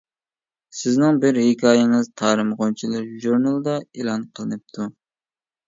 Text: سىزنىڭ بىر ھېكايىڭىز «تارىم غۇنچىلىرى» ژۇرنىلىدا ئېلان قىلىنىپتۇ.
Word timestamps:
سىزنىڭ 0.77 1.19
بىر 1.25 1.37
ھېكايىڭىز 1.41 2.09
«تارىم 2.23 2.51
غۇنچىلىرى» 2.63 3.21
ژۇرنىلىدا 3.27 3.79
ئېلان 3.87 4.27
قىلىنىپتۇ. 4.35 4.93